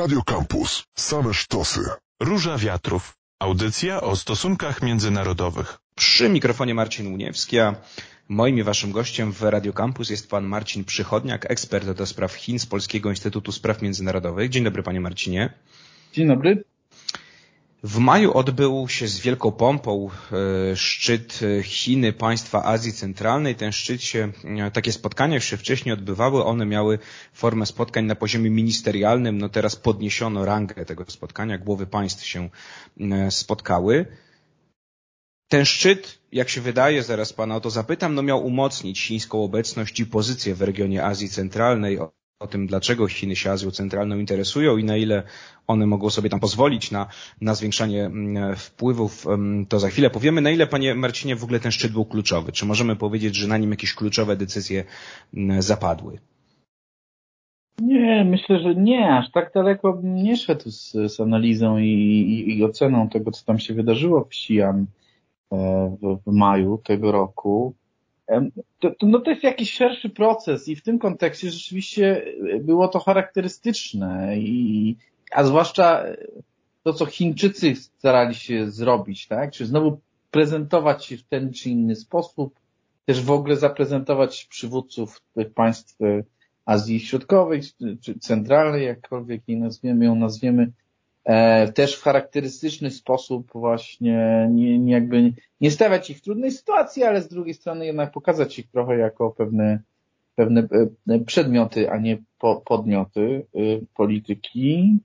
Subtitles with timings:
[0.00, 0.84] Radio Campus.
[0.98, 1.80] Same sztosy.
[2.20, 3.12] Róża Wiatrów.
[3.38, 5.78] Audycja o stosunkach międzynarodowych.
[5.94, 7.74] Przy mikrofonie Marcin Uniewski, a
[8.28, 12.58] moim i waszym gościem w Radio Campus jest pan Marcin Przychodniak, ekspert do spraw Chin
[12.58, 14.50] z Polskiego Instytutu Spraw Międzynarodowych.
[14.50, 15.52] Dzień dobry panie Marcinie.
[16.12, 16.64] Dzień dobry.
[17.82, 20.10] W maju odbył się z wielką pompą
[20.72, 23.54] e, szczyt Chiny, państwa Azji Centralnej.
[23.54, 26.98] Ten szczyt się, e, takie spotkania się wcześniej odbywały, one miały
[27.32, 29.38] formę spotkań na poziomie ministerialnym.
[29.38, 32.48] No teraz podniesiono rangę tego spotkania, głowy państw się
[33.00, 34.06] e, spotkały.
[35.48, 40.00] Ten szczyt, jak się wydaje, zaraz pana o to zapytam, no miał umocnić chińską obecność
[40.00, 41.98] i pozycję w regionie Azji Centralnej
[42.40, 45.22] o tym, dlaczego Chiny się Azją Centralną interesują i na ile
[45.66, 47.06] one mogą sobie tam pozwolić na,
[47.40, 50.40] na zwiększanie mm, wpływów, mm, to za chwilę powiemy.
[50.40, 52.52] Na ile, panie Marcinie, w ogóle ten szczyt był kluczowy?
[52.52, 54.84] Czy możemy powiedzieć, że na nim jakieś kluczowe decyzje
[55.34, 56.18] mm, zapadły?
[57.80, 59.16] Nie, myślę, że nie.
[59.16, 63.58] Aż tak daleko nie szedł z, z analizą i, i, i, oceną tego, co tam
[63.58, 64.84] się wydarzyło w Xi'an
[65.52, 67.74] e, w, w maju tego roku.
[68.78, 72.24] To, to, no to jest jakiś szerszy proces i w tym kontekście rzeczywiście
[72.60, 74.96] było to charakterystyczne i,
[75.32, 76.04] a zwłaszcza
[76.82, 79.52] to, co Chińczycy starali się zrobić, tak?
[79.52, 82.60] Czy znowu prezentować się w ten czy inny sposób,
[83.06, 85.98] też w ogóle zaprezentować przywódców tych państw
[86.64, 87.60] Azji Środkowej
[88.02, 90.89] czy Centralnej, jakkolwiek jej nazwiemy, ją nazwiemy, E,
[91.74, 97.22] też w charakterystyczny sposób właśnie nie, nie jakby nie stawiać ich w trudnej sytuacji, ale
[97.22, 99.80] z drugiej strony jednak pokazać ich trochę jako pewne,
[100.36, 100.68] pewne
[101.08, 102.18] e, przedmioty, a nie
[102.64, 103.58] podmioty e,
[103.94, 104.98] polityki.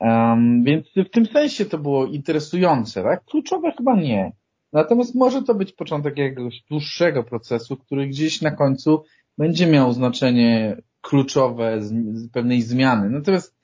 [0.00, 3.24] Um, więc w tym sensie to było interesujące, tak?
[3.24, 4.32] Kluczowe chyba nie.
[4.72, 9.04] Natomiast może to być początek jakiegoś dłuższego procesu, który gdzieś na końcu
[9.38, 13.10] będzie miał znaczenie kluczowe z, z pewnej zmiany.
[13.10, 13.61] Natomiast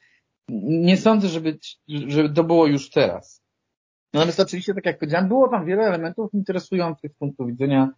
[0.49, 3.43] nie sądzę, żeby, żeby to było już teraz.
[4.15, 7.91] Natomiast oczywiście, tak jak powiedziałem, było tam wiele elementów interesujących z punktu widzenia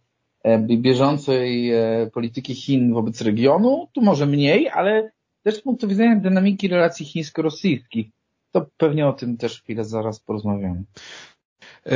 [0.43, 3.87] e, bieżącej e, polityki Chin wobec regionu.
[3.93, 5.11] Tu może mniej, ale
[5.43, 8.07] też z punktu widzenia dynamiki relacji chińsko-rosyjskich.
[8.51, 10.83] To pewnie o tym też chwilę zaraz porozmawiamy.
[11.85, 11.91] E,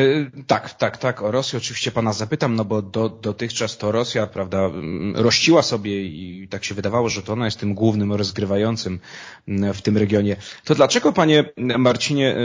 [0.47, 1.21] tak, tak, tak.
[1.21, 4.69] O Rosję oczywiście pana zapytam, no bo do, dotychczas to Rosja, prawda,
[5.13, 8.99] rościła sobie i tak się wydawało, że to ona jest tym głównym rozgrywającym
[9.47, 10.35] w tym regionie.
[10.63, 11.45] To dlaczego, panie
[11.77, 12.39] Marcinie, e,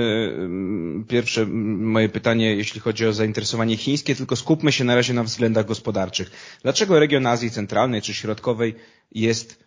[1.09, 5.67] pierwsze moje pytanie, jeśli chodzi o zainteresowanie chińskie, tylko skupmy się na razie na względach
[5.67, 6.31] gospodarczych.
[6.63, 8.75] Dlaczego region Azji Centralnej czy Środkowej
[9.13, 9.65] jest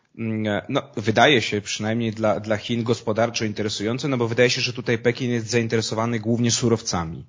[0.69, 4.97] no, wydaje się przynajmniej dla, dla Chin gospodarczo interesujące, no bo wydaje się, że tutaj
[4.97, 7.25] Pekin jest zainteresowany głównie surowcami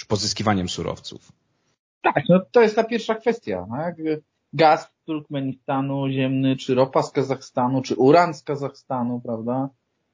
[0.00, 1.32] czy pozyskiwaniem surowców.
[2.02, 3.66] Tak, no to jest ta pierwsza kwestia.
[3.70, 3.96] Tak?
[4.52, 9.68] Gaz z Turkmenistanu ziemny, czy ropa z Kazachstanu, czy uran z Kazachstanu, prawda?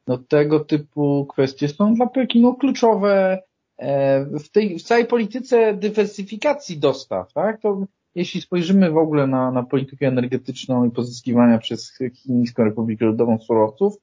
[0.06, 3.42] No tego typu kwestie są dla Pekinu kluczowe
[3.78, 7.60] e, w tej w całej polityce dywersyfikacji dostaw, tak?
[7.60, 13.38] To jeśli spojrzymy w ogóle na, na politykę energetyczną i pozyskiwania przez Chińską Republikę Ludową
[13.38, 13.96] surowców,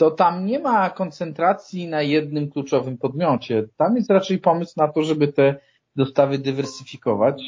[0.00, 3.68] to tam nie ma koncentracji na jednym kluczowym podmiocie.
[3.76, 5.54] Tam jest raczej pomysł na to, żeby te
[5.96, 7.42] dostawy dywersyfikować.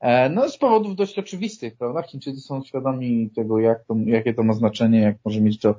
[0.00, 2.02] E, no z powodów dość oczywistych, prawda?
[2.02, 5.74] Chińczycy są świadomi tego, jak to, jakie to ma znaczenie, jak może mieć to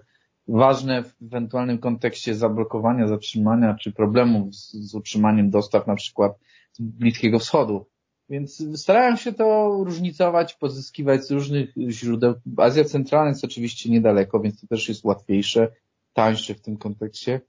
[0.47, 6.33] ważne w ewentualnym kontekście zablokowania, zatrzymania czy problemów z, z utrzymaniem dostaw na przykład
[6.72, 7.85] z Bliskiego Wschodu.
[8.29, 12.33] Więc starają się to różnicować, pozyskiwać z różnych źródeł.
[12.57, 15.72] Azja Centralna jest oczywiście niedaleko, więc to też jest łatwiejsze
[16.13, 17.41] tańszy w tym kontekście.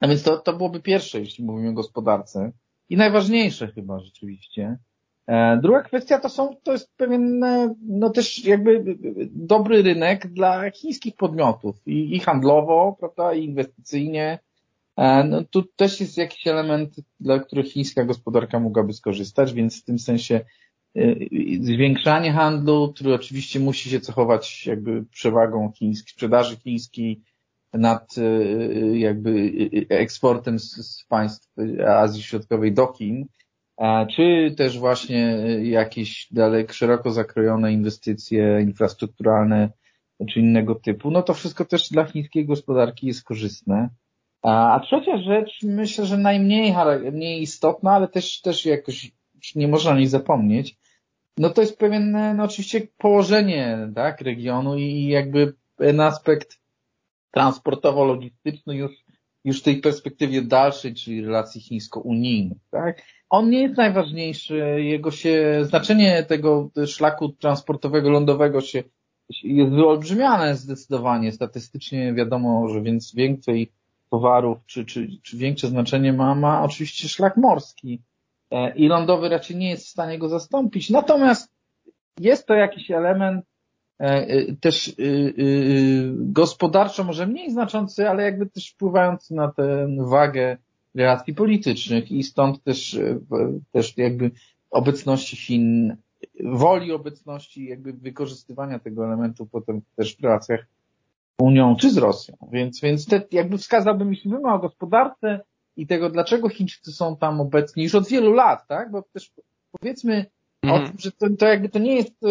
[0.00, 2.52] A więc to, to byłoby pierwsze, jeśli mówimy o gospodarce.
[2.88, 4.78] I najważniejsze chyba rzeczywiście.
[5.26, 8.84] E, druga kwestia to są, to jest pewien, e, no też jakby
[9.30, 14.38] dobry rynek dla chińskich podmiotów i, i handlowo, prawda, i inwestycyjnie.
[14.96, 19.84] E, no tu też jest jakiś element, dla których chińska gospodarka mogłaby skorzystać, więc w
[19.84, 20.40] tym sensie
[21.60, 27.20] zwiększanie handlu, który oczywiście musi się cechować jakby przewagą chińskiej, sprzedaży chińskiej,
[27.74, 31.48] nad y, jakby y, eksportem z państw
[31.86, 33.26] Azji Środkowej do Chin,
[34.16, 35.20] czy też właśnie
[35.62, 39.70] jakieś dalek szeroko zakrojone inwestycje infrastrukturalne
[40.30, 43.88] czy innego typu, no to wszystko też dla chińskiej gospodarki jest korzystne.
[44.42, 46.74] A trzecia rzecz, myślę, że najmniej
[47.12, 49.12] mniej istotna, ale też, też jakoś
[49.54, 50.76] nie można niej zapomnieć,
[51.38, 56.58] no to jest pewien, no oczywiście położenie, tak, regionu i jakby ten aspekt
[57.34, 58.92] transportowo-logistyczny już,
[59.44, 62.58] już w tej perspektywie dalszej, czyli relacji chińsko-unijnych.
[62.70, 63.02] Tak?
[63.30, 68.82] On nie jest najważniejszy, jego się, znaczenie tego szlaku transportowego, lądowego się,
[69.42, 71.32] jest wyolbrzymiane zdecydowanie.
[71.32, 73.72] Statystycznie wiadomo, że więc więcej
[74.10, 78.02] towarów, czy, czy, czy większe znaczenie ma, ma oczywiście szlak morski.
[78.50, 80.90] E, I lądowy raczej nie jest w stanie go zastąpić.
[80.90, 81.52] Natomiast
[82.20, 83.44] jest to jakiś element
[84.60, 84.96] też
[86.12, 90.56] gospodarczo może mniej znaczący, ale jakby też wpływający na tę wagę
[90.94, 92.98] relacji politycznych i stąd też,
[93.72, 94.30] też jakby
[94.70, 95.96] obecności Chin,
[96.44, 100.60] woli obecności, jakby wykorzystywania tego elementu potem też w relacjach
[101.40, 102.36] z Unią czy z Rosją.
[102.52, 105.40] Więc, więc te, jakby wskazałbym, jeśli mówimy o gospodarce
[105.76, 108.90] i tego, dlaczego Chińczycy są tam obecni już od wielu lat, tak?
[108.90, 109.32] Bo też
[109.80, 110.26] powiedzmy.
[110.72, 112.24] O tym, że to, to jakby to nie jest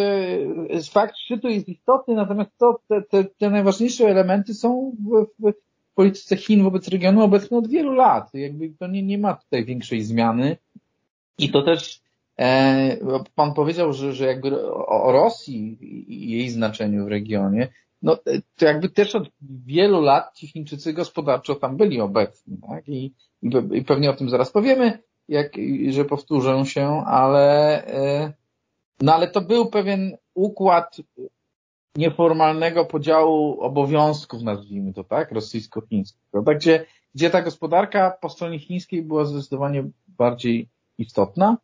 [0.69, 5.53] e, fakt szczytu jest istotny, natomiast to, te, te, te najważniejsze elementy są w, w
[5.95, 8.29] polityce Chin wobec regionu obecne od wielu lat.
[8.33, 10.57] Jakby to nie, nie ma tutaj większej zmiany.
[11.37, 12.01] I to też
[12.39, 12.97] e,
[13.35, 15.77] pan powiedział, że, że jakby o, o Rosji
[16.07, 17.67] i jej znaczeniu w regionie,
[18.01, 18.17] no
[18.55, 19.29] to jakby też od
[19.65, 22.87] wielu lat ci Chińczycy gospodarczo tam byli obecni, tak?
[22.89, 25.51] I, i, i pewnie o tym zaraz powiemy, jak,
[25.89, 28.33] że powtórzę się, ale, e,
[29.01, 30.97] no ale to był pewien układ
[31.95, 36.85] nieformalnego podziału obowiązków, nazwijmy to tak, rosyjsko-chińskiego, tak, gdzie,
[37.15, 41.57] gdzie ta gospodarka po stronie chińskiej była zdecydowanie bardziej istotna,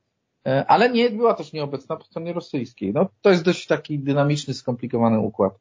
[0.48, 2.94] e, ale nie była też nieobecna po stronie rosyjskiej.
[2.94, 5.54] No, to jest dość taki dynamiczny, skomplikowany układ.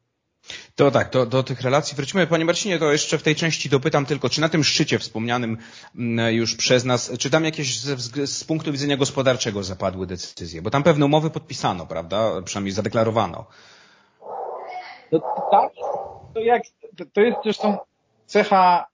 [0.75, 2.27] To tak, do, do tych relacji wrócimy.
[2.27, 5.57] Panie Marcinie, to jeszcze w tej części dopytam tylko, czy na tym szczycie wspomnianym
[5.95, 10.61] mm, już przez nas, czy tam jakieś z, z punktu widzenia gospodarczego zapadły decyzje?
[10.61, 12.41] Bo tam pewne umowy podpisano, prawda?
[12.45, 13.45] Przynajmniej zadeklarowano.
[15.11, 15.19] No
[15.51, 15.71] tak,
[16.33, 16.63] to, jak,
[17.13, 17.77] to jest zresztą
[18.25, 18.85] cecha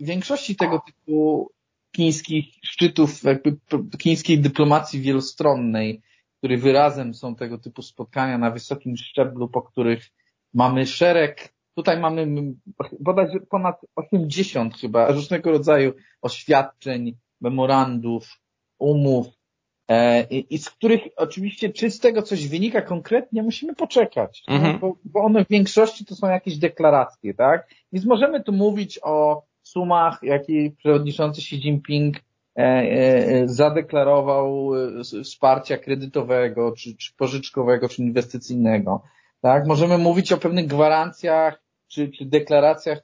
[0.00, 1.50] większości tego typu
[1.96, 3.56] chińskich szczytów, jakby
[4.02, 6.02] chińskiej dyplomacji wielostronnej,
[6.38, 10.10] który wyrazem są tego typu spotkania na wysokim szczeblu, po których
[10.54, 12.26] mamy szereg, tutaj mamy
[13.00, 18.40] bodajże ponad 80 chyba różnego rodzaju oświadczeń, memorandów,
[18.78, 19.26] umów,
[19.92, 24.78] E, i, z których oczywiście czy z tego coś wynika konkretnie, musimy poczekać, mhm.
[24.78, 27.68] bo, bo one w większości to są jakieś deklaracje, tak?
[27.92, 34.70] Więc możemy tu mówić o sumach, jakie przewodniczący Xi Jinping e, e, zadeklarował
[35.24, 39.02] wsparcia kredytowego, czy, czy pożyczkowego, czy inwestycyjnego.
[39.42, 39.66] Tak?
[39.66, 43.02] Możemy mówić o pewnych gwarancjach, czy, czy deklaracjach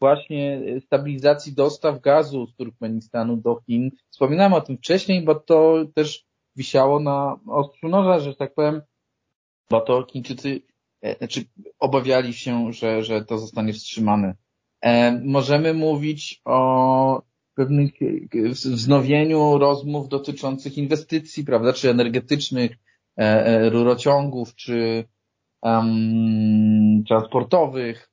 [0.00, 3.90] właśnie stabilizacji dostaw gazu z Turkmenistanu do Chin.
[4.10, 6.26] Wspominałem o tym wcześniej, bo to też
[6.56, 8.82] wisiało na ostrzu noża, że tak powiem,
[9.70, 10.60] bo to Chińczycy
[11.02, 11.44] e, znaczy
[11.78, 14.34] obawiali się, że, że to zostanie wstrzymane.
[14.80, 17.22] E, możemy mówić o
[17.54, 17.92] pewnych
[18.54, 22.76] wznowieniu rozmów dotyczących inwestycji, prawda, czy energetycznych,
[23.16, 25.04] e, rurociągów, czy
[25.62, 28.08] um, transportowych,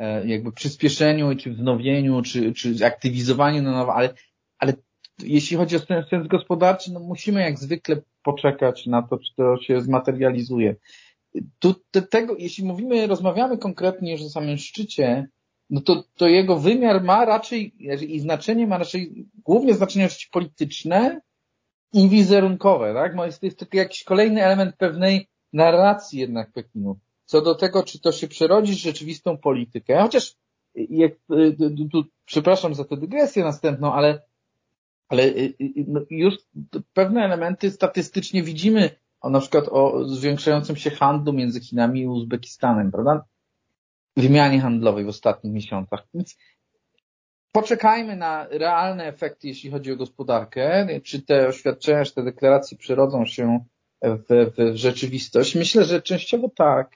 [0.00, 4.14] E, jakby przyspieszeniu, czy wznowieniu, czy, czy aktywizowaniu na nowo, ale,
[4.58, 4.72] ale
[5.22, 9.56] jeśli chodzi o sens, sens gospodarczy, no musimy jak zwykle poczekać na to, czy to
[9.62, 10.76] się zmaterializuje.
[11.58, 15.28] Tu, te, tego, jeśli mówimy, rozmawiamy konkretnie już o samym szczycie,
[15.70, 17.74] no to, to jego wymiar ma raczej
[18.14, 21.20] i znaczenie ma raczej głównie znaczenie oczywiście polityczne
[21.92, 23.16] i wizerunkowe, tak?
[23.16, 26.98] Bo jest, jest to jakiś kolejny element pewnej narracji jednak Pekinu
[27.30, 30.36] co do tego, czy to się przerodzi w rzeczywistą politykę, chociaż
[30.74, 34.22] jak, y, tu, przepraszam za tę dygresję następną, ale,
[35.08, 36.34] ale y, y, no, już
[36.92, 42.90] pewne elementy statystycznie widzimy, o, na przykład o zwiększającym się handlu między Chinami i Uzbekistanem,
[42.90, 43.24] prawda?
[44.16, 46.06] Wymianie handlowej w ostatnich miesiącach.
[46.14, 46.36] Więc
[47.52, 50.88] poczekajmy na realne efekty, jeśli chodzi o gospodarkę.
[51.04, 53.64] Czy te oświadczenia, czy te deklaracje przerodzą się
[54.02, 55.54] w, w rzeczywistość?
[55.54, 56.90] Myślę, że częściowo tak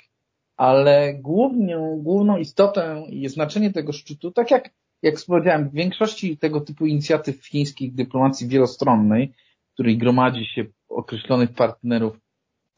[0.57, 4.71] ale główną, główną istotę i znaczenie tego szczytu, tak jak,
[5.03, 9.33] jak powiedziałem, w większości tego typu inicjatyw chińskich dyplomacji wielostronnej,
[9.75, 12.17] której gromadzi się określonych partnerów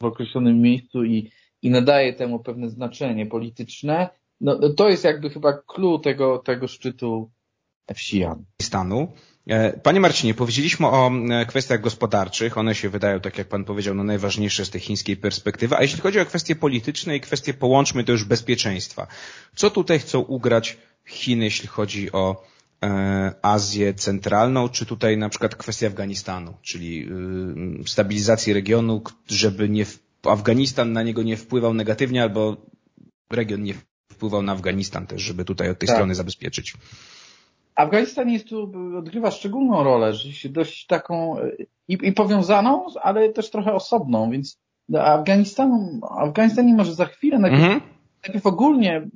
[0.01, 1.31] w określonym miejscu i,
[1.63, 4.09] i nadaje temu pewne znaczenie polityczne,
[4.41, 7.31] no, to jest jakby chyba clue tego, tego szczytu
[7.89, 8.37] w Xi'an.
[8.63, 9.13] Stanu.
[9.47, 12.59] E, panie Marcinie, powiedzieliśmy o e, kwestiach gospodarczych.
[12.59, 15.77] One się wydają, tak jak Pan powiedział, no najważniejsze z tej chińskiej perspektywy.
[15.77, 19.07] A jeśli chodzi o kwestie polityczne i kwestie, połączmy to już bezpieczeństwa.
[19.55, 20.77] Co tutaj chcą ugrać
[21.07, 22.45] Chiny, jeśli chodzi o
[22.83, 27.09] e, Azję Centralną, czy tutaj na przykład kwestia Afganistanu, czyli
[27.83, 29.87] y, stabilizacji regionu, żeby nie,
[30.23, 32.57] Afganistan na niego nie wpływał negatywnie, albo
[33.31, 33.75] region nie
[34.13, 35.97] wpływał na Afganistan też, żeby tutaj od tej tak.
[35.97, 36.75] strony zabezpieczyć.
[37.77, 40.13] Afganistan jest tu, odgrywa szczególną rolę,
[40.51, 41.37] dość taką
[41.89, 44.59] i, i powiązaną, ale też trochę osobną, więc
[46.11, 47.81] Afganistan nie może za chwilę, na mhm.
[48.23, 49.09] najpierw ogólnie,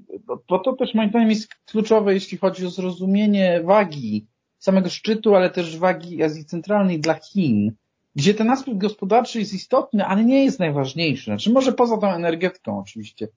[0.49, 4.27] bo to też moim zdaniem jest kluczowe, jeśli chodzi o zrozumienie wagi
[4.59, 7.73] samego szczytu, ale też wagi Azji Centralnej dla Chin,
[8.15, 11.25] gdzie ten aspekt gospodarczy jest istotny, ale nie jest najważniejszy.
[11.25, 13.29] Znaczy może poza tą energetyką oczywiście,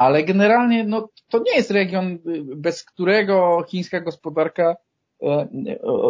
[0.00, 2.18] ale generalnie no, to nie jest region,
[2.56, 4.76] bez którego chińska gospodarka
[5.22, 5.48] e,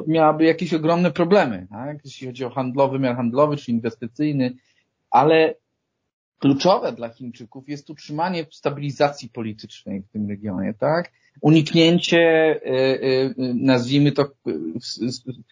[0.06, 1.98] miałaby jakieś ogromne problemy, tak?
[2.04, 4.52] jeśli chodzi o handlowy, wymiar handlowy czy inwestycyjny,
[5.10, 5.54] ale
[6.38, 11.12] kluczowe dla Chińczyków jest utrzymanie stabilizacji politycznej w tym regionie, tak?
[11.40, 14.30] Uniknięcie, e, e, nazwijmy to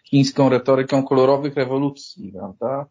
[0.05, 2.87] chińską retoryką kolorowych rewolucji, prawda?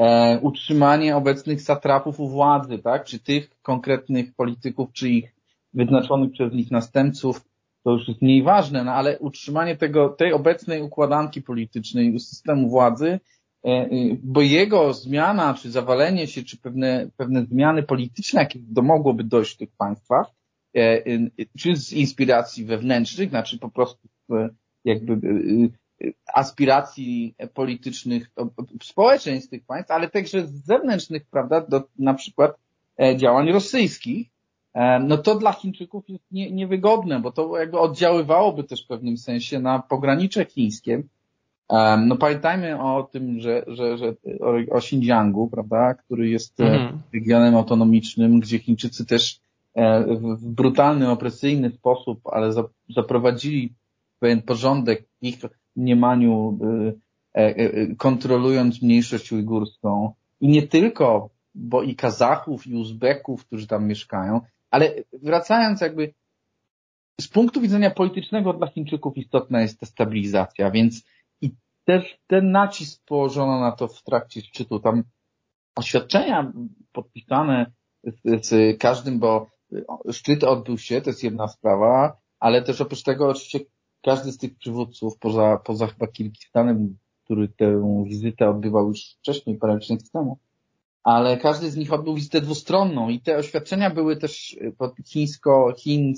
[0.00, 3.04] E, utrzymanie obecnych satrapów u władzy, tak?
[3.04, 5.34] Czy tych konkretnych polityków, czy ich
[5.74, 7.44] wyznaczonych przez nich następców,
[7.84, 13.20] to już jest mniej ważne, no ale utrzymanie tego, tej obecnej układanki politycznej, systemu władzy
[13.64, 13.88] E, e,
[14.22, 19.58] bo jego zmiana, czy zawalenie się, czy pewne, pewne zmiany polityczne, jakie domogłoby dojść w
[19.58, 20.26] tych państwach,
[20.76, 21.02] e,
[21.58, 24.08] czy z inspiracji wewnętrznych, znaczy po prostu
[24.84, 25.20] jakby
[26.34, 28.30] aspiracji politycznych
[28.82, 32.56] społeczeństw tych państw, ale także z zewnętrznych, prawda, do na przykład
[33.16, 34.28] działań rosyjskich,
[35.00, 39.60] no to dla Chińczyków jest nie, niewygodne, bo to jakby oddziaływałoby też w pewnym sensie
[39.60, 41.02] na pogranicze chińskie,
[42.06, 47.00] no pamiętajmy o tym, że, że, że o, o Xinjiangu, prawda, który jest e, mhm.
[47.14, 49.40] regionem autonomicznym, gdzie Chińczycy też
[49.74, 52.52] e, w brutalny, opresyjny sposób, ale
[52.96, 53.74] zaprowadzili
[54.18, 55.38] pewien porządek ich
[55.78, 56.58] mniemaniu,
[57.34, 60.12] e, kontrolując mniejszość ujgurską.
[60.40, 66.14] I nie tylko, bo i Kazachów, i Uzbeków, którzy tam mieszkają, ale wracając jakby
[67.20, 71.04] z punktu widzenia politycznego dla Chińczyków istotna jest ta stabilizacja, więc
[71.88, 74.80] też ten nacisk położono na to w trakcie szczytu.
[74.80, 75.02] Tam
[75.76, 76.52] oświadczenia
[76.92, 77.72] podpisane
[78.04, 79.50] z, z każdym, bo
[80.12, 83.60] szczyt odbył się, to jest jedna sprawa, ale też oprócz tego oczywiście
[84.02, 89.74] każdy z tych przywódców, poza, poza chyba Kirgistanem, który tę wizytę odbywał już wcześniej, parę
[89.74, 90.38] miesięcy temu,
[91.02, 96.16] ale każdy z nich odbył wizytę dwustronną i te oświadczenia były też pod chińsko, Chin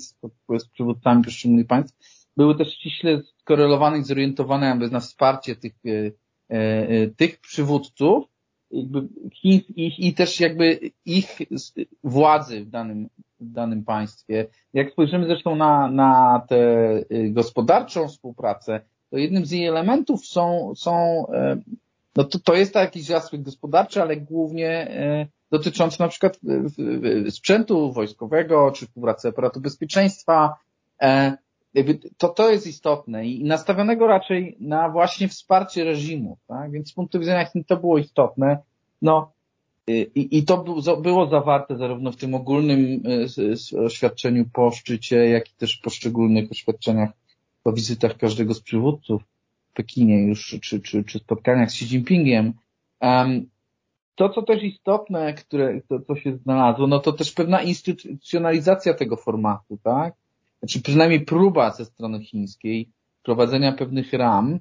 [0.59, 1.97] z przywódcami poszczególnych państw,
[2.37, 6.11] były też ściśle skorelowane i zorientowane na wsparcie tych, e,
[6.49, 8.31] e, tych przywódców
[8.71, 9.07] jakby
[9.43, 11.39] ich, ich, i też jakby ich
[12.03, 13.09] władzy w danym,
[13.41, 14.47] w danym państwie.
[14.73, 16.57] Jak spojrzymy zresztą na, na tę
[17.09, 21.25] e, gospodarczą współpracę, to jednym z jej elementów są, są
[22.15, 24.91] no to, to jest jakiś aspekt gospodarczy, ale głównie
[25.51, 26.39] dotyczący na przykład
[27.29, 30.55] sprzętu wojskowego, czy współpracy aparatu bezpieczeństwa,
[31.73, 36.71] jakby to, to jest istotne i nastawionego raczej na właśnie wsparcie reżimu, tak?
[36.71, 38.57] Więc z punktu widzenia Chin to było istotne.
[39.01, 39.31] No,
[39.87, 40.65] i, i to
[41.01, 43.01] było zawarte zarówno w tym ogólnym
[43.75, 47.09] y, oświadczeniu po szczycie, jak i też w poszczególnych oświadczeniach
[47.63, 49.21] po wizytach każdego z przywódców
[49.71, 52.53] w Pekinie już, czy, czy, czy spotkaniach z Xi Jinpingiem.
[54.15, 59.17] To, co też istotne, które, to, co się znalazło, no to też pewna instytucjonalizacja tego
[59.17, 60.13] formatu, tak?
[60.59, 62.89] znaczy przynajmniej próba ze strony chińskiej
[63.23, 64.59] prowadzenia pewnych ram.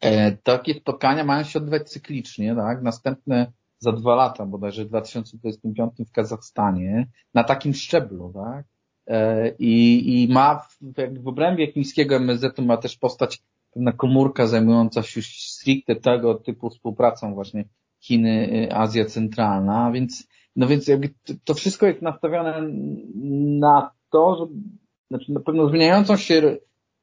[0.00, 2.82] E, takie spotkania mają się odbywać cyklicznie, tak?
[2.82, 8.66] Następne za dwa lata, bodajże w 2025 w Kazachstanie, na takim szczeblu, tak?
[9.06, 10.78] E, I, i ma w,
[11.22, 13.42] w obrębie chińskiego MSZ ma też postać
[13.74, 17.64] pewna komórka zajmująca się stricte tego typu współpracą właśnie
[18.00, 21.10] Chiny, y, Azja Centralna, więc no więc jakby
[21.44, 22.68] to wszystko jest nastawione
[23.60, 24.46] na to, że
[25.10, 26.56] znaczy na pewno zmieniającą się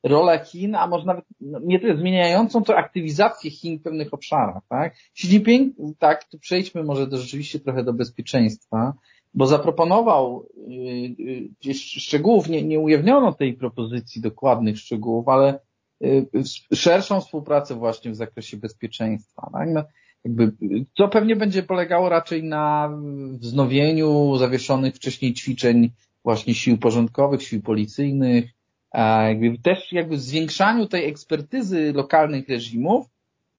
[0.04, 4.64] rolę Chin, a może nawet no, nie tyle zmieniającą, to aktywizację Chin w pewnych obszarach,
[4.70, 4.96] tak?
[5.12, 8.94] Xi Jinping, tak, tu przejdźmy może do, rzeczywiście trochę do bezpieczeństwa,
[9.34, 15.60] bo zaproponował yy, yy, gdzieś szczegółów, nie, nie ujawniono tej propozycji dokładnych szczegółów, ale
[16.00, 16.28] yy,
[16.74, 19.50] szerszą współpracę właśnie w zakresie bezpieczeństwa.
[19.54, 19.70] Tak?
[19.74, 19.84] No,
[20.24, 20.52] jakby,
[20.98, 22.98] co pewnie będzie polegało raczej na
[23.40, 25.92] wznowieniu zawieszonych wcześniej ćwiczeń
[26.24, 28.59] właśnie sił porządkowych, sił policyjnych,
[28.94, 33.08] jakby też jakby zwiększaniu tej ekspertyzy lokalnych reżimów,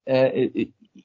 [0.06, 0.49] e, e,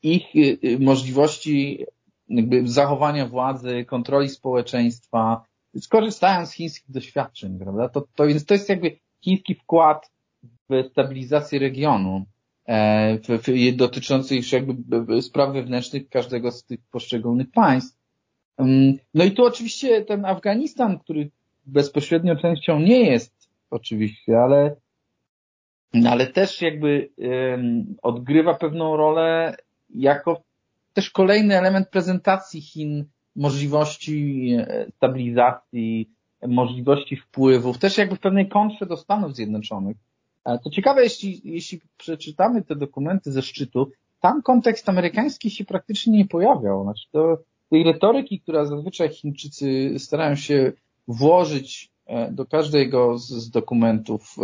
[0.04, 1.86] ich e, możliwości
[2.30, 5.46] jakby zachowania władzy, kontroli społeczeństwa,
[5.80, 7.90] skorzystając z chińskich doświadczeń, prawda?
[7.90, 10.12] To, to, więc to jest jakby chiński wkład
[10.70, 12.26] w stabilizację regionu,
[13.28, 17.98] w, w, dotyczący już jakby spraw wewnętrznych każdego z tych poszczególnych państw.
[18.58, 21.30] Mm, no i tu oczywiście ten Afganistan, który
[21.66, 23.35] bezpośrednio częścią nie jest
[23.76, 24.76] oczywiście, ale,
[26.10, 29.56] ale też jakby um, odgrywa pewną rolę
[29.90, 30.42] jako
[30.94, 33.06] też kolejny element prezentacji Chin
[33.36, 36.10] możliwości e, stabilizacji
[36.48, 39.98] możliwości wpływów, też jakby w pewnej kontrze do Stanów Zjednoczonych.
[40.64, 46.26] To ciekawe, jeśli, jeśli przeczytamy te dokumenty ze szczytu, tam kontekst amerykański się praktycznie nie
[46.26, 46.84] pojawiał.
[46.84, 47.38] Znaczy to,
[47.70, 50.72] tej retoryki, która zazwyczaj Chińczycy starają się
[51.08, 51.95] włożyć e,
[52.32, 54.36] do każdego z, z dokumentów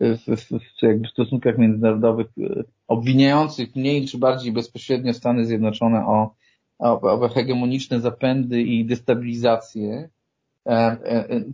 [0.00, 0.60] e, w, w, w,
[1.04, 6.34] w stosunkach międzynarodowych e, obwiniających mniej czy bardziej bezpośrednio Stany Zjednoczone o,
[6.78, 10.08] o, o hegemoniczne zapędy i destabilizację.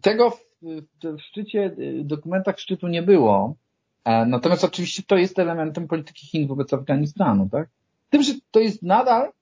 [0.02, 0.44] Tego w,
[1.02, 3.54] w szczycie, dokumentach szczytu nie było.
[4.26, 7.68] Natomiast oczywiście to jest elementem polityki Chin wobec Afganistanu, tak?
[8.10, 9.32] Tym, że to jest nadal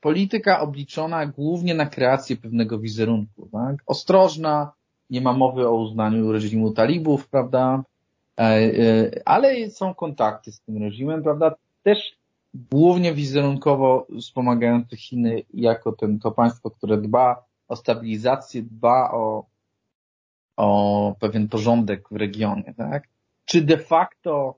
[0.00, 3.48] polityka obliczona głównie na kreację pewnego wizerunku.
[3.52, 3.76] Tak?
[3.86, 4.72] Ostrożna,
[5.10, 7.82] nie ma mowy o uznaniu reżimu talibów, prawda?
[8.38, 11.54] E, e, ale są kontakty z tym reżimem, prawda?
[11.82, 12.16] Też
[12.54, 19.44] głównie wizerunkowo wspomagające Chiny jako ten, to państwo, które dba o stabilizację, dba o,
[20.56, 23.08] o pewien porządek w regionie, tak?
[23.44, 24.54] Czy de facto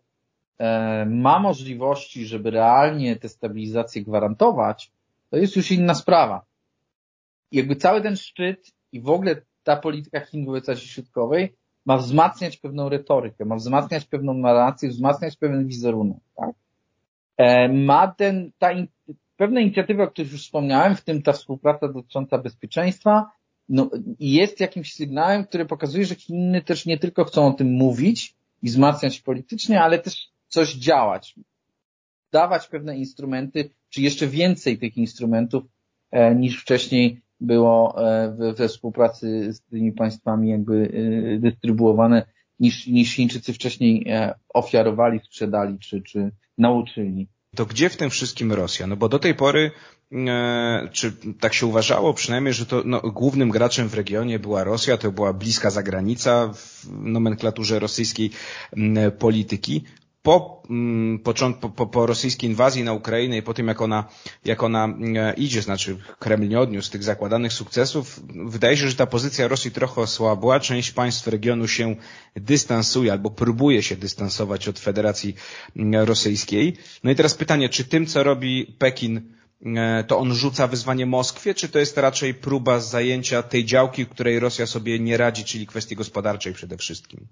[1.06, 4.92] ma możliwości, żeby realnie tę stabilizację gwarantować,
[5.30, 6.44] to jest już inna sprawa.
[7.52, 11.54] Jakby cały ten szczyt i w ogóle ta polityka Chin wobec Azji Środkowej
[11.86, 16.50] ma wzmacniać pewną retorykę, ma wzmacniać pewną narrację, wzmacniać pewien wizerunek, tak?
[17.36, 18.86] E, ma ten, ta in,
[19.36, 23.30] pewne inicjatywy, o których już wspomniałem, w tym ta współpraca dotycząca bezpieczeństwa,
[23.68, 23.90] no,
[24.20, 28.68] jest jakimś sygnałem, który pokazuje, że Chiny też nie tylko chcą o tym mówić i
[28.68, 31.34] wzmacniać politycznie, ale też coś działać,
[32.32, 35.64] dawać pewne instrumenty, czy jeszcze więcej tych instrumentów
[36.10, 40.92] e, niż wcześniej było e, we współpracy z tymi państwami jakby
[41.36, 42.26] e, dystrybuowane,
[42.60, 44.06] niż, niż Chińczycy wcześniej
[44.54, 47.28] ofiarowali, sprzedali czy, czy nauczyli.
[47.56, 48.86] To gdzie w tym wszystkim Rosja?
[48.86, 49.70] No bo do tej pory,
[50.92, 55.12] czy tak się uważało przynajmniej, że to no, głównym graczem w regionie była Rosja, to
[55.12, 58.30] była bliska zagranica w nomenklaturze rosyjskiej
[59.18, 59.84] polityki
[60.22, 61.34] po, mm, po,
[61.76, 64.08] po, po rosyjskiej inwazji na Ukrainę i po tym, jak ona,
[64.44, 69.06] jak ona e, idzie, znaczy Kreml nie odniósł tych zakładanych sukcesów, wydaje się, że ta
[69.06, 70.60] pozycja Rosji trochę osłabła.
[70.60, 71.96] Część państw regionu się
[72.36, 75.34] dystansuje albo próbuje się dystansować od Federacji
[75.76, 76.76] mm, Rosyjskiej.
[77.04, 79.34] No i teraz pytanie, czy tym, co robi Pekin,
[80.06, 84.66] to on rzuca wyzwanie Moskwie, czy to jest raczej próba zajęcia tej działki, której Rosja
[84.66, 87.26] sobie nie radzi, czyli kwestii gospodarczej przede wszystkim?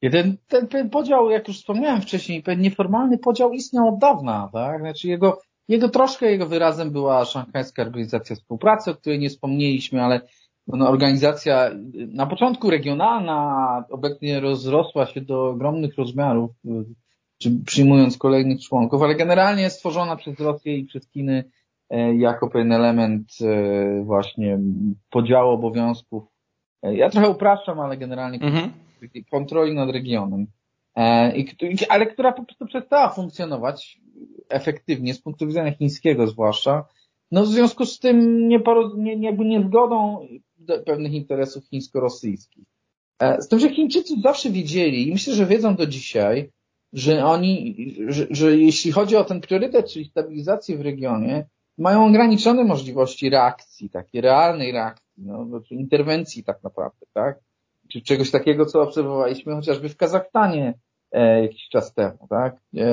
[0.00, 4.80] Ten, ten, ten podział, jak już wspomniałem wcześniej, ten nieformalny podział istniał od dawna, tak?
[4.80, 10.20] Znaczy jego, jego troszkę jego wyrazem była Szanghajska Organizacja Współpracy, o której nie wspomnieliśmy, ale
[10.66, 16.50] no, organizacja na początku regionalna, obecnie rozrosła się do ogromnych rozmiarów,
[17.66, 21.44] przyjmując kolejnych członków, ale generalnie stworzona przez Rosję i przez Chiny
[21.90, 24.58] e, jako pewien element e, właśnie
[25.10, 26.24] podziału obowiązków.
[26.82, 28.87] E, ja trochę upraszczam, ale generalnie mhm
[29.30, 30.46] kontroli nad regionem,
[30.96, 31.32] e,
[31.88, 34.00] ale która po prostu przestała funkcjonować
[34.48, 36.84] efektywnie z punktu widzenia chińskiego zwłaszcza,
[37.30, 38.60] no w związku z tym nie,
[39.20, 40.26] jakby niezgodą
[40.86, 42.64] pewnych interesów chińsko-rosyjskich.
[43.18, 46.50] E, z tym, że Chińczycy zawsze wiedzieli i myślę, że wiedzą do dzisiaj,
[46.92, 47.76] że oni,
[48.08, 51.46] że, że jeśli chodzi o ten priorytet, czyli stabilizację w regionie,
[51.78, 57.38] mają ograniczone możliwości reakcji, takiej realnej reakcji, no, znaczy interwencji tak naprawdę, tak?
[57.92, 60.74] Czy czegoś takiego, co obserwowaliśmy chociażby w Kazachstanie
[61.12, 62.56] e, jakiś czas temu, tak?
[62.76, 62.84] E,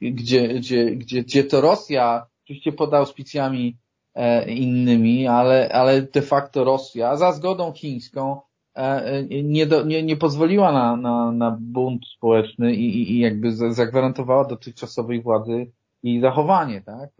[0.00, 3.76] gdzie, gdzie, gdzie, gdzie to Rosja, oczywiście pod auspicjami
[4.14, 8.40] e, innymi, ale, ale de facto Rosja za zgodą chińską
[8.74, 14.44] e, nie, do, nie, nie pozwoliła na, na, na bunt społeczny i, i, jakby zagwarantowała
[14.44, 17.10] dotychczasowej władzy i zachowanie, tak?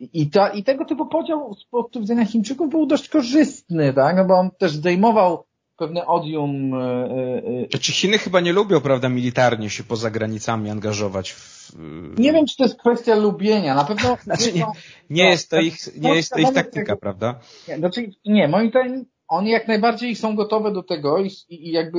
[0.00, 4.16] I, ta, I tego typu podział z punktu widzenia Chińczyków był dość korzystny, tak?
[4.16, 5.44] No bo on też zdejmował
[5.76, 6.74] pewne odium.
[6.74, 7.42] E, e,
[7.74, 11.72] e, Czy Chiny chyba nie lubią, prawda, militarnie się poza granicami angażować w...
[12.18, 13.74] Nie wiem, czy to jest kwestia lubienia.
[13.74, 14.16] Na pewno.
[14.24, 14.66] Znaczy, nie,
[15.10, 17.40] nie no, jest to ich, nie jest to ich taktyka, prawda?
[17.68, 21.98] Nie, znaczy, nie, moim zdaniem oni jak najbardziej są gotowe do tego i, i jakby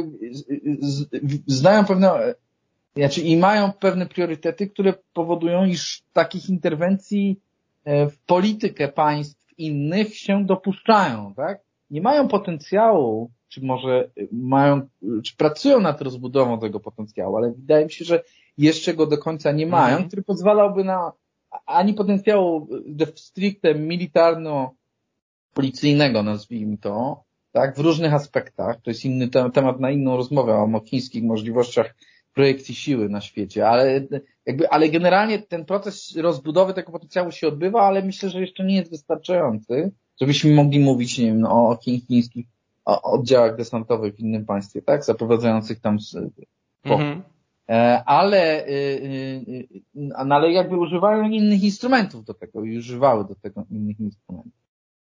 [1.47, 2.33] znają pewne,
[2.95, 7.39] znaczy i mają pewne priorytety, które powodują, iż takich interwencji
[7.87, 11.59] w politykę państw innych się dopuszczają, tak?
[11.89, 14.81] Nie mają potencjału czy może mają,
[15.23, 18.23] czy pracują nad rozbudową tego potencjału, ale wydaje mi się, że
[18.57, 20.07] jeszcze go do końca nie mają, mhm.
[20.07, 21.11] który pozwalałby na
[21.65, 22.67] ani potencjału
[23.15, 28.81] stricte militarno-policyjnego, nazwijmy to, tak, w różnych aspektach.
[28.81, 31.95] To jest inny temat na inną rozmowę o chińskich możliwościach
[32.37, 34.07] projekcji siły na świecie, ale
[34.45, 38.75] jakby, ale generalnie ten proces rozbudowy tego potencjału się odbywa, ale myślę, że jeszcze nie
[38.75, 39.91] jest wystarczający.
[40.21, 42.45] żebyśmy mogli mówić, nie wiem, no, o chińskich
[42.85, 45.97] oddziałach desantowych w innym państwie, tak, zaprowadzających tam
[46.83, 47.21] po, mhm.
[47.69, 53.25] E, ale, y, y, y, no, ale jakby używają innych instrumentów do tego i używały
[53.25, 54.51] do tego innych instrumentów.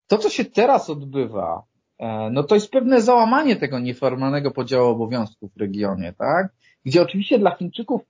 [0.06, 1.62] To, co się teraz odbywa,
[1.98, 6.48] e, no to jest pewne załamanie tego nieformalnego podziału obowiązków w regionie, tak?
[6.84, 8.00] Gdzie oczywiście dla Chińczyków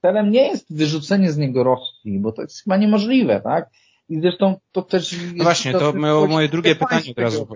[0.00, 3.70] celem nie jest wyrzucenie z niego Rosji, bo to jest chyba niemożliwe, tak?
[4.10, 5.16] I zresztą to też.
[5.34, 7.48] No właśnie, to było moje drugie pytanie od razu.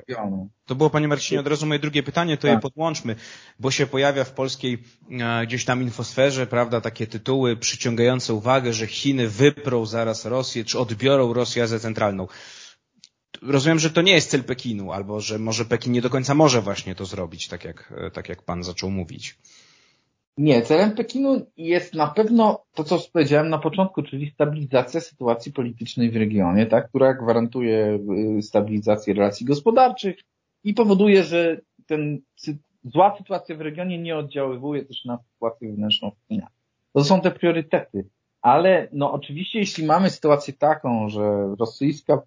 [0.67, 2.51] To było, Panie Marcinie, od razu moje drugie pytanie, to tak.
[2.51, 3.17] je podłączmy,
[3.59, 4.79] bo się pojawia w polskiej
[5.11, 10.79] e, gdzieś tam infosferze, prawda, takie tytuły przyciągające uwagę, że Chiny wyprą zaraz Rosję, czy
[10.79, 12.27] odbiorą Rosję Azję Centralną.
[13.43, 16.63] Rozumiem, że to nie jest cel Pekinu, albo że może Pekin nie do końca może
[16.63, 19.39] właśnie to zrobić, tak jak, e, tak jak Pan zaczął mówić.
[20.37, 26.11] Nie, celem Pekinu jest na pewno to, co powiedziałem na początku, czyli stabilizacja sytuacji politycznej
[26.11, 27.99] w regionie, tak, która gwarantuje
[28.39, 30.17] y, stabilizację relacji gospodarczych
[30.65, 32.21] i powoduje, że ten
[32.85, 36.53] zła sytuacja w regionie nie oddziaływuje też na sytuację wewnętrzną w Chinach.
[36.93, 38.09] To są te priorytety.
[38.43, 42.23] Ale no oczywiście, jeśli mamy sytuację taką, że rosyjska,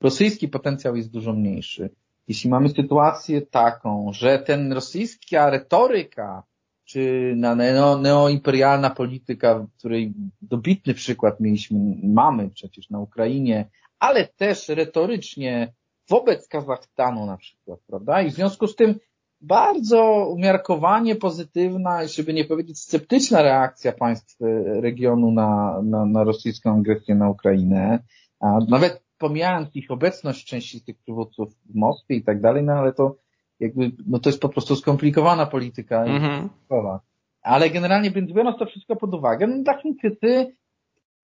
[0.00, 1.90] rosyjski potencjał jest dużo mniejszy,
[2.28, 6.42] jeśli mamy sytuację taką, że ten rosyjska retoryka
[6.90, 14.68] czy na neo, neoimperialna polityka, której dobitny przykład mieliśmy, mamy przecież na Ukrainie, ale też
[14.68, 15.72] retorycznie
[16.08, 18.22] wobec Kazachstanu na przykład, prawda?
[18.22, 18.94] I w związku z tym
[19.40, 24.36] bardzo umiarkowanie pozytywna, żeby nie powiedzieć sceptyczna reakcja państw
[24.80, 27.98] regionu na, na, na rosyjską agresję na Ukrainę,
[28.40, 32.92] a nawet pomijając ich obecność części tych przywódców w Moskwie i tak dalej, no ale
[32.92, 33.16] to
[33.60, 36.04] jakby, no to jest po prostu skomplikowana polityka.
[36.04, 36.98] -hmm.
[37.42, 40.52] Ale generalnie biorąc to wszystko pod uwagę, no dla Chińczycy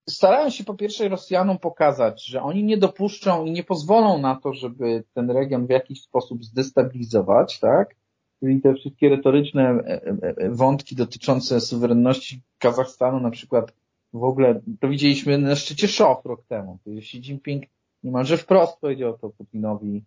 [0.08, 4.52] starają się po pierwsze Rosjanom pokazać, że oni nie dopuszczą i nie pozwolą na to,
[4.52, 7.94] żeby ten region w jakiś sposób zdestabilizować, tak?
[8.40, 13.72] Czyli te wszystkie retoryczne e, e, e, wątki dotyczące suwerenności Kazachstanu na przykład
[14.12, 16.78] w ogóle, to widzieliśmy na szczycie Szof rok temu.
[16.86, 17.64] Xi Jinping
[18.02, 20.04] niemalże wprost powiedział to Putinowi,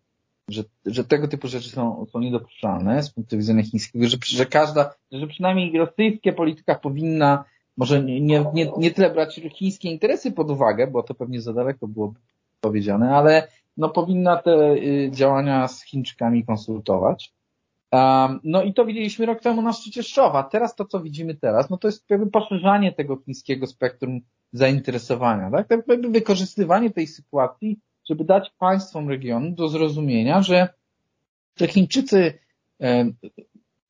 [0.52, 4.94] że, że tego typu rzeczy są, są niedopuszczalne z punktu widzenia chińskiego, że, że każda,
[5.12, 7.44] że przynajmniej rosyjska polityka powinna
[7.78, 8.22] może nie,
[8.54, 12.20] nie, nie, tyle brać chińskie interesy pod uwagę, bo to pewnie za daleko byłoby
[12.62, 17.34] powiedziane, ale no powinna te y, działania z Chińczykami konsultować.
[17.92, 20.44] Um, no i to widzieliśmy rok temu na szczycie Szczowa.
[20.44, 24.22] Teraz to, co widzimy teraz, no to jest jakby poszerzanie tego chińskiego spektrum
[24.54, 25.68] zainteresowania, tak?
[25.68, 27.80] tak jakby wykorzystywanie tej sytuacji
[28.10, 30.70] żeby dać państwom regionu do zrozumienia, że,
[31.58, 32.34] że Chińczycy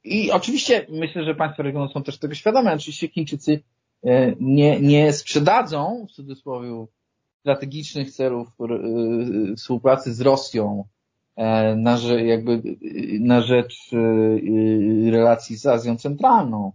[0.03, 3.63] i oczywiście myślę, że państwa regionu są też tego świadome, oczywiście Chińczycy
[4.03, 6.85] e, nie, nie sprzedadzą w cudzysłowie
[7.39, 10.83] strategicznych celów e, współpracy z Rosją
[11.35, 12.61] e, na, jakby,
[13.19, 13.91] na rzecz
[15.11, 16.71] relacji z Azją Centralną.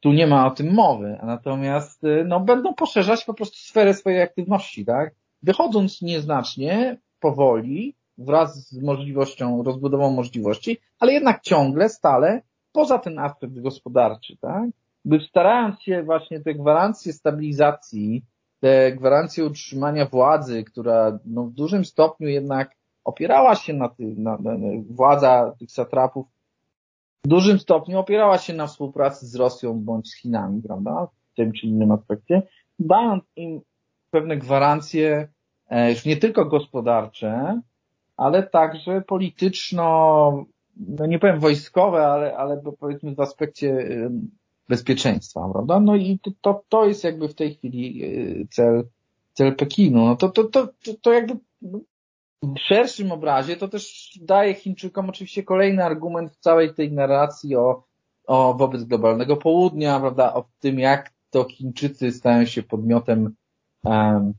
[0.00, 4.84] Tu nie ma o tym mowy, natomiast no, będą poszerzać po prostu sferę swojej aktywności,
[4.84, 5.14] tak?
[5.44, 13.60] Wychodząc nieznacznie, powoli, wraz z możliwością, rozbudową możliwości, ale jednak ciągle, stale poza ten aspekt
[13.60, 14.70] gospodarczy, tak?
[15.04, 18.24] By starając się właśnie te gwarancje stabilizacji,
[18.60, 24.36] te gwarancje utrzymania władzy, która no, w dużym stopniu jednak opierała się na, tym, na,
[24.36, 26.26] na, na władza tych satrapów,
[27.24, 31.52] w dużym stopniu opierała się na współpracy z Rosją bądź z Chinami, prawda, w tym
[31.52, 32.42] czy innym aspekcie,
[32.78, 33.60] dając im
[34.10, 35.28] pewne gwarancje
[35.70, 37.60] już nie tylko gospodarcze,
[38.16, 40.46] ale także polityczno,
[40.76, 43.88] no nie powiem wojskowe, ale, ale powiedzmy w aspekcie
[44.68, 45.80] bezpieczeństwa, prawda?
[45.80, 48.84] No i to, to jest jakby w tej chwili e, cel,
[49.32, 50.06] cel Pekinu.
[50.06, 50.68] No to, to, to,
[51.02, 51.34] to jakby
[52.42, 57.84] w szerszym obrazie to też daje Chińczykom oczywiście kolejny argument w całej tej narracji o,
[58.26, 60.34] o wobec globalnego południa, prawda?
[60.34, 63.34] O tym, jak to Chińczycy stają się podmiotem
[63.84, 64.34] um,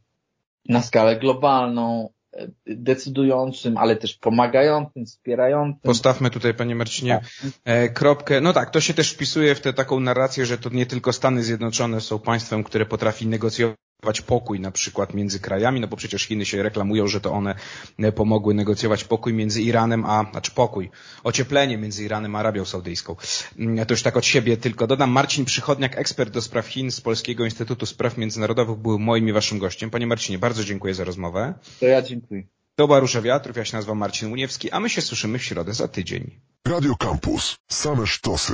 [0.70, 5.82] na skalę globalną, e, decydującym, ale też pomagającym, wspierającym.
[5.82, 7.52] Postawmy tutaj, panie Marcinie, tak.
[7.66, 8.42] E, kropkę.
[8.42, 11.44] No tak, to się też wpisuje w tę taką narrację, że to nie tylko Stany
[11.44, 13.85] Zjednoczone są państwem, które potrafi negocjować
[14.22, 17.56] pokój na przykład między krajami, no bo przecież Chiny się reklamują, że to one
[18.00, 20.92] e, pomogły negocjować pokój między Iranem a, znaczy pokój,
[21.24, 23.16] ocieplenie między Iranem a Arabią Saudyjską.
[23.60, 25.10] Mm, to już tak od siebie tylko dodam.
[25.10, 29.60] Marcin Przychodniak, ekspert do spraw Chin z Polskiego Instytutu Spraw Międzynarodowych był moim i waszym
[29.60, 29.90] gościem.
[29.90, 31.54] Panie Marcinie, bardzo dziękuję za rozmowę.
[31.80, 32.44] To ja dziękuję.
[32.76, 35.88] To Barusza Wiatrów, ja się nazywam Marcin Uniewski, a my się słyszymy w środę za
[35.88, 36.40] tydzień.
[36.68, 37.56] Radio Campus.
[37.70, 38.54] Same sztosy.